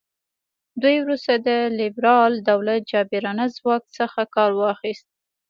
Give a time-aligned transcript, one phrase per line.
[0.81, 1.49] دوی وروسته د
[1.79, 5.07] لیبرال دولت جابرانه ځواک څخه کار واخیست.